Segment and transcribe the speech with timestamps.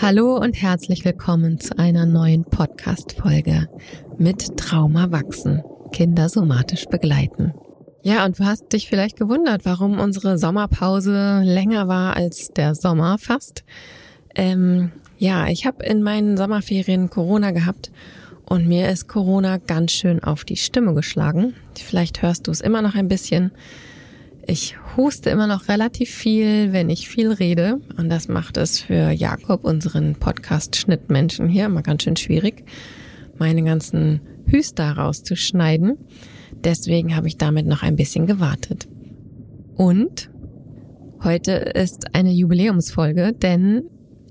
[0.00, 3.68] Hallo und herzlich willkommen zu einer neuen Podcast-Folge
[4.16, 7.52] mit Trauma wachsen, Kinder somatisch begleiten.
[8.02, 13.18] Ja, und du hast dich vielleicht gewundert, warum unsere Sommerpause länger war als der Sommer
[13.18, 13.64] fast.
[14.36, 17.90] Ähm, ja, ich habe in meinen Sommerferien Corona gehabt
[18.46, 21.54] und mir ist Corona ganz schön auf die Stimme geschlagen.
[21.76, 23.50] Vielleicht hörst du es immer noch ein bisschen.
[24.50, 27.82] Ich huste immer noch relativ viel, wenn ich viel rede.
[27.98, 32.64] Und das macht es für Jakob, unseren Podcast-Schnittmenschen hier, immer ganz schön schwierig,
[33.36, 35.98] meine ganzen Hüster rauszuschneiden.
[36.64, 38.88] Deswegen habe ich damit noch ein bisschen gewartet.
[39.76, 40.30] Und
[41.22, 43.82] heute ist eine Jubiläumsfolge, denn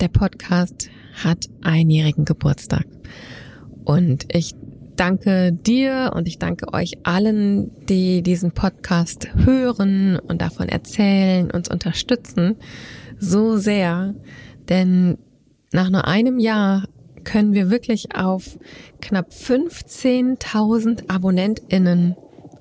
[0.02, 0.90] der Podcast
[1.23, 2.88] hat einjährigen Geburtstag.
[3.85, 4.55] Und ich
[4.99, 11.70] danke dir und ich danke euch allen, die diesen Podcast hören und davon erzählen, uns
[11.70, 12.57] unterstützen,
[13.17, 14.15] so sehr.
[14.70, 15.17] Denn
[15.71, 16.87] nach nur einem Jahr
[17.23, 18.57] können wir wirklich auf
[19.01, 22.15] knapp 15.000 AbonnentInnen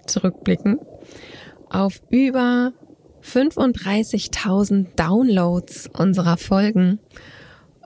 [0.07, 0.79] zurückblicken,
[1.71, 2.73] auf über
[3.23, 7.01] 35.000 Downloads unserer Folgen.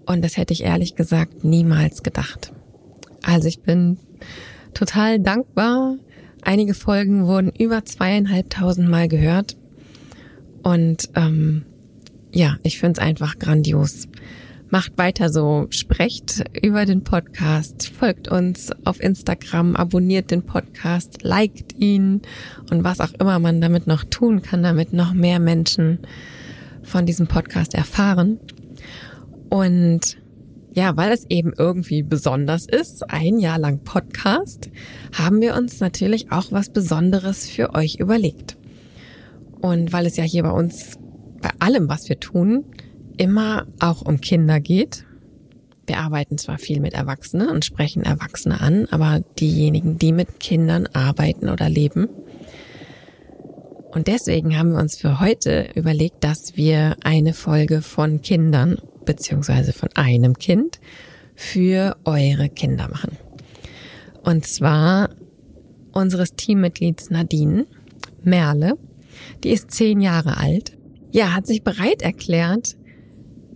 [0.07, 2.53] Und das hätte ich ehrlich gesagt niemals gedacht.
[3.23, 3.99] Also ich bin
[4.75, 5.97] total dankbar.
[6.43, 9.57] Einige Folgen wurden über zweieinhalbtausend Mal gehört.
[10.63, 11.65] Und ähm,
[12.33, 14.09] ja, ich finde es einfach grandios.
[14.69, 21.77] Macht weiter so, sprecht über den Podcast, folgt uns auf Instagram, abonniert den Podcast, liked
[21.77, 22.23] ihn
[22.71, 25.99] und was auch immer man damit noch tun kann, damit noch mehr Menschen
[26.85, 28.39] von diesem Podcast erfahren.
[29.49, 30.19] Und
[30.73, 34.71] ja, weil es eben irgendwie besonders ist, ein Jahr lang Podcast,
[35.13, 38.57] haben wir uns natürlich auch was Besonderes für euch überlegt.
[39.61, 40.99] Und weil es ja hier bei uns,
[41.43, 42.65] bei allem, was wir tun,
[43.17, 45.05] immer auch um Kinder geht.
[45.87, 50.87] Wir arbeiten zwar viel mit Erwachsenen und sprechen Erwachsene an, aber diejenigen, die mit Kindern
[50.87, 52.09] arbeiten oder leben.
[53.91, 59.73] Und deswegen haben wir uns für heute überlegt, dass wir eine Folge von Kindern beziehungsweise
[59.73, 60.81] von einem Kind
[61.35, 63.17] für eure Kinder machen.
[64.23, 65.11] Und zwar
[65.93, 67.67] unseres Teammitglieds Nadine
[68.23, 68.75] Merle,
[69.43, 70.77] die ist zehn Jahre alt.
[71.13, 72.77] Ja, hat sich bereit erklärt,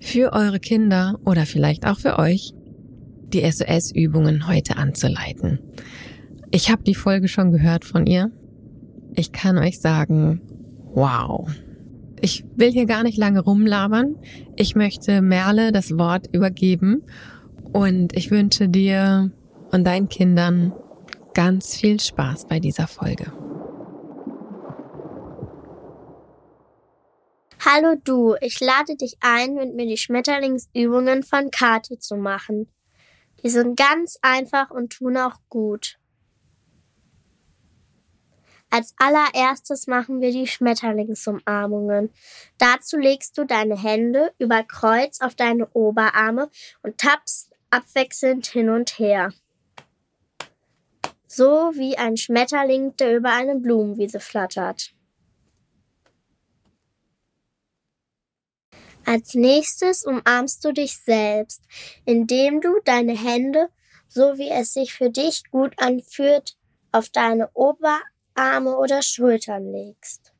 [0.00, 2.52] für eure Kinder oder vielleicht auch für euch
[3.32, 5.58] die SOS-Übungen heute anzuleiten.
[6.50, 8.30] Ich habe die Folge schon gehört von ihr.
[9.14, 10.40] Ich kann euch sagen,
[10.92, 11.48] wow,
[12.24, 14.16] ich will hier gar nicht lange rumlabern.
[14.56, 17.02] Ich möchte Merle das Wort übergeben
[17.74, 19.30] und ich wünsche dir
[19.70, 20.72] und deinen Kindern
[21.34, 23.30] ganz viel Spaß bei dieser Folge.
[27.66, 32.68] Hallo du, ich lade dich ein, mit mir die Schmetterlingsübungen von Kati zu machen.
[33.42, 35.98] Die sind ganz einfach und tun auch gut.
[38.74, 42.10] Als allererstes machen wir die Schmetterlingsumarmungen.
[42.58, 46.50] Dazu legst du deine Hände über Kreuz auf deine Oberarme
[46.82, 49.32] und tappst abwechselnd hin und her.
[51.28, 54.92] So wie ein Schmetterling, der über eine Blumenwiese flattert.
[59.04, 61.62] Als nächstes umarmst du dich selbst,
[62.06, 63.68] indem du deine Hände,
[64.08, 66.56] so wie es sich für dich gut anfühlt,
[66.90, 68.02] auf deine Oberarme
[68.34, 70.32] Arme oder Schultern legst.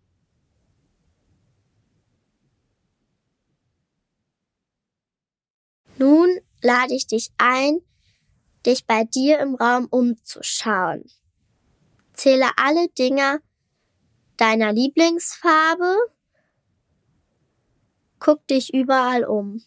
[5.97, 6.29] Nun
[6.61, 7.81] lade ich dich ein,
[8.67, 11.05] dich bei dir im Raum umzuschauen.
[12.15, 13.41] Zähle alle Dinger
[14.37, 15.97] deiner Lieblingsfarbe.
[18.19, 19.63] Guck dich überall um.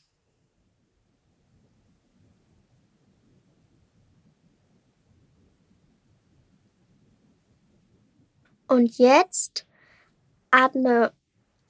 [8.68, 9.66] Und jetzt
[10.52, 11.14] atme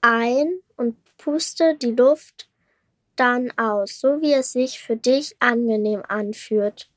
[0.02, 2.50] ein und puste die Luft
[3.16, 6.90] dann aus, so wie es sich für dich angenehm anfühlt.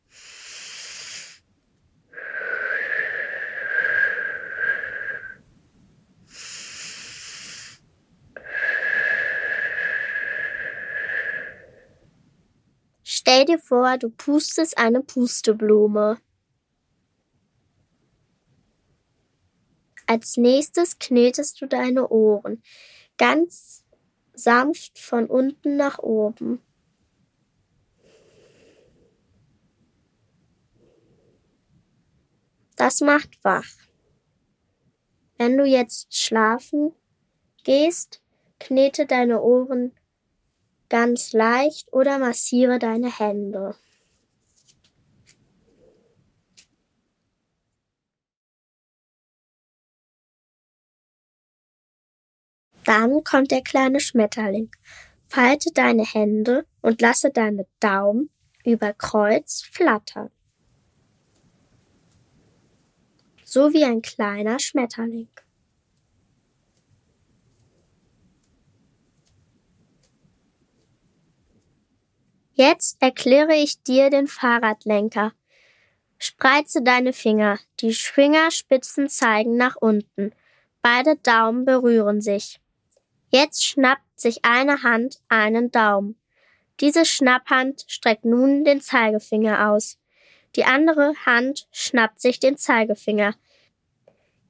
[13.03, 16.19] Stell dir vor, du pustest eine Pusteblume.
[20.11, 22.65] Als nächstes knetest du deine Ohren
[23.17, 23.85] ganz
[24.33, 26.61] sanft von unten nach oben.
[32.75, 33.71] Das macht wach.
[35.39, 36.93] Wenn du jetzt schlafen
[37.63, 38.21] gehst,
[38.59, 39.93] knete deine Ohren
[40.89, 43.77] ganz leicht oder massiere deine Hände.
[52.91, 54.69] Dann kommt der kleine Schmetterling.
[55.29, 58.31] Falte deine Hände und lasse deine Daumen
[58.65, 60.33] über Kreuz flattern.
[63.45, 65.29] So wie ein kleiner Schmetterling.
[72.55, 75.33] Jetzt erkläre ich dir den Fahrradlenker.
[76.19, 77.61] Spreize deine Finger.
[77.79, 80.33] Die Fingerspitzen zeigen nach unten.
[80.83, 82.61] Beide Daumen berühren sich.
[83.31, 86.21] Jetzt schnappt sich eine Hand einen Daumen.
[86.81, 89.99] Diese Schnapphand streckt nun den Zeigefinger aus.
[90.57, 93.35] Die andere Hand schnappt sich den Zeigefinger.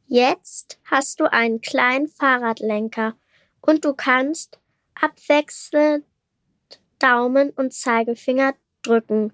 [0.07, 3.17] Jetzt hast du einen kleinen Fahrradlenker
[3.61, 4.59] und du kannst
[4.95, 6.05] abwechselnd
[6.99, 9.33] Daumen und Zeigefinger drücken.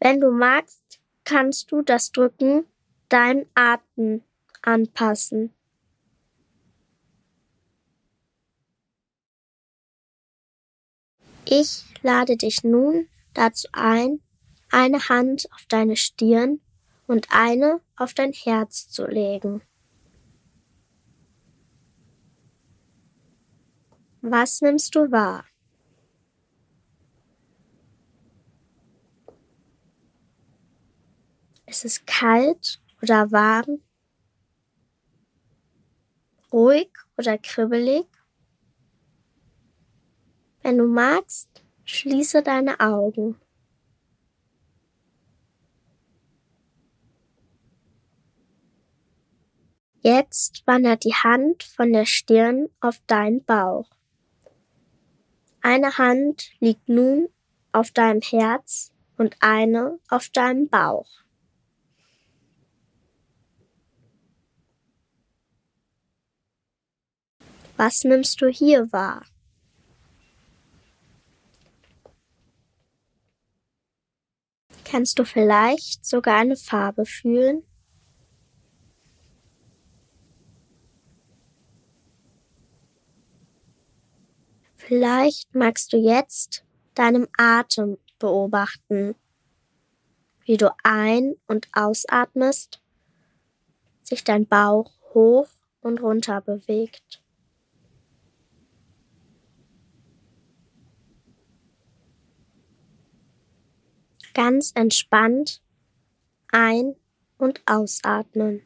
[0.00, 2.64] Wenn du magst, kannst du das Drücken
[3.08, 4.22] deinen Atem
[4.62, 5.54] anpassen.
[11.54, 14.22] Ich lade dich nun dazu ein,
[14.70, 16.62] eine Hand auf deine Stirn
[17.06, 19.60] und eine auf dein Herz zu legen.
[24.22, 25.44] Was nimmst du wahr?
[31.66, 33.82] Ist es kalt oder warm?
[36.50, 36.88] Ruhig
[37.18, 38.06] oder kribbelig?
[40.62, 41.48] Wenn du magst,
[41.84, 43.36] schließe deine Augen.
[50.04, 53.88] Jetzt wandert die Hand von der Stirn auf deinen Bauch.
[55.60, 57.28] Eine Hand liegt nun
[57.70, 61.08] auf deinem Herz und eine auf deinem Bauch.
[67.76, 69.22] Was nimmst du hier wahr?
[74.92, 77.62] Kannst du vielleicht sogar eine Farbe fühlen?
[84.74, 89.14] Vielleicht magst du jetzt deinem Atem beobachten,
[90.44, 92.82] wie du ein- und ausatmest,
[94.02, 95.48] sich dein Bauch hoch
[95.80, 97.22] und runter bewegt.
[104.34, 105.62] Ganz entspannt
[106.50, 106.96] ein-
[107.38, 108.64] und ausatmen.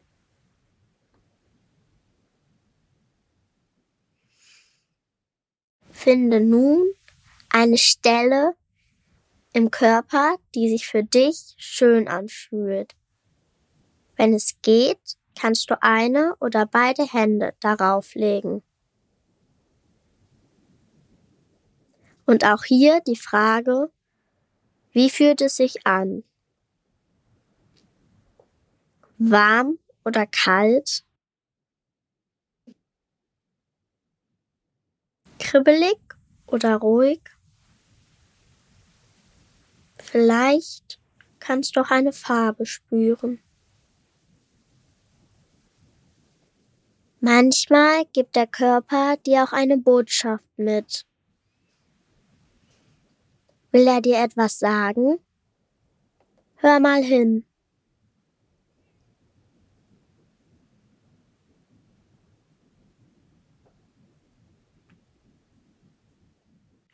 [5.89, 6.85] Finde nun
[7.49, 8.55] eine Stelle
[9.53, 12.95] im Körper, die sich für dich schön anfühlt.
[14.15, 18.63] Wenn es geht, kannst du eine oder beide Hände darauf legen.
[22.25, 23.91] Und auch hier die Frage,
[24.97, 26.23] wie fühlt es sich an?
[29.19, 31.05] Warm oder kalt?
[35.37, 35.99] Kribbelig
[36.47, 37.21] oder ruhig?
[39.99, 40.99] Vielleicht
[41.37, 43.39] kannst du auch eine Farbe spüren.
[47.19, 51.06] Manchmal gibt der Körper dir auch eine Botschaft mit.
[53.71, 55.19] Will er dir etwas sagen?
[56.55, 57.45] Hör mal hin.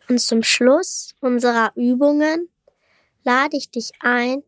[0.09, 2.49] Und zum Schluss unserer Übungen
[3.23, 4.43] lade ich dich ein,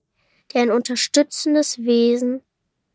[0.52, 2.42] dir ein unterstützendes Wesen,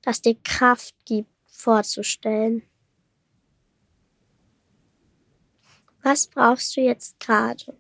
[0.02, 2.62] das dir Kraft gibt, vorzustellen.
[6.02, 7.76] Was brauchst du jetzt gerade?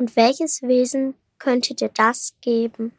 [0.00, 2.96] Und welches Wesen könnte dir das geben?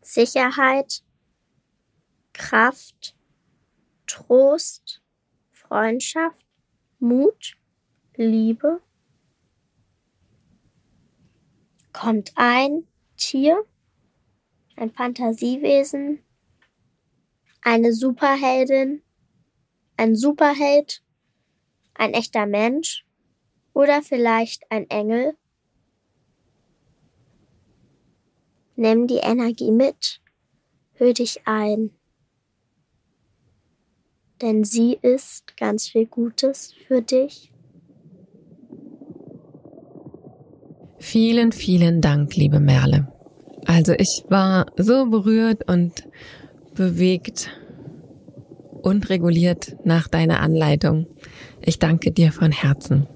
[0.00, 1.02] Sicherheit,
[2.32, 3.16] Kraft,
[4.06, 5.02] Trost,
[5.50, 6.46] Freundschaft,
[7.00, 7.58] Mut,
[8.14, 8.80] Liebe?
[11.92, 13.66] Kommt ein Tier,
[14.76, 16.22] ein Fantasiewesen,
[17.60, 19.02] eine Superheldin,
[19.96, 21.02] ein Superheld,
[21.94, 23.04] ein echter Mensch
[23.74, 25.34] oder vielleicht ein Engel?
[28.76, 30.20] Nimm die Energie mit,
[30.94, 31.90] hör dich ein,
[34.40, 37.52] denn sie ist ganz viel Gutes für dich.
[40.98, 43.08] Vielen, vielen Dank, liebe Merle.
[43.66, 46.08] Also ich war so berührt und
[46.74, 47.50] bewegt
[48.82, 51.06] und reguliert nach deiner Anleitung.
[51.60, 53.06] Ich danke dir von Herzen.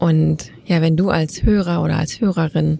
[0.00, 2.78] Und ja, wenn du als Hörer oder als Hörerin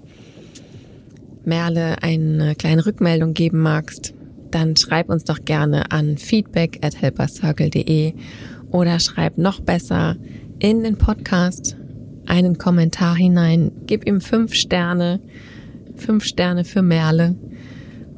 [1.44, 4.14] Merle eine kleine Rückmeldung geben magst,
[4.50, 8.14] dann schreib uns doch gerne an feedback at helpercircle.de
[8.70, 10.16] oder schreib noch besser
[10.60, 11.76] in den Podcast
[12.26, 13.70] einen Kommentar hinein.
[13.86, 15.20] Gib ihm fünf Sterne,
[15.96, 17.36] fünf Sterne für Merle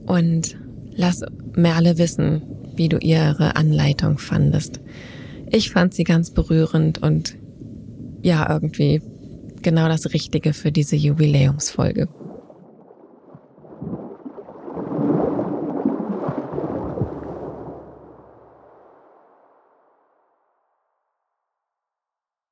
[0.06, 0.56] und
[0.94, 1.24] lass
[1.56, 2.42] Merle wissen,
[2.76, 4.80] wie du ihre Anleitung fandest.
[5.50, 7.36] Ich fand sie ganz berührend und
[8.22, 9.02] ja, irgendwie
[9.62, 12.08] genau das Richtige für diese Jubiläumsfolge.